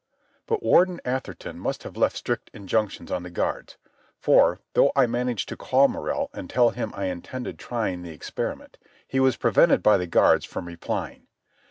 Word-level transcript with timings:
But 0.47 0.63
Warden 0.63 0.99
Atherton 1.05 1.59
must 1.59 1.83
have 1.83 1.95
left 1.95 2.17
strict 2.17 2.49
injunctions 2.55 3.11
on 3.11 3.21
the 3.21 3.29
guards, 3.29 3.77
for, 4.17 4.59
though 4.73 4.91
I 4.95 5.05
managed 5.05 5.47
to 5.49 5.55
call 5.55 5.87
Morrell 5.87 6.31
and 6.33 6.49
tell 6.49 6.71
him 6.71 6.91
I 6.95 7.05
intended 7.05 7.59
trying 7.59 8.01
the 8.01 8.09
experiment, 8.09 8.79
he 9.07 9.19
was 9.19 9.37
prevented 9.37 9.83
by 9.83 9.97
the 9.97 10.07
guards 10.07 10.43
from 10.43 10.65
replying. 10.65 11.27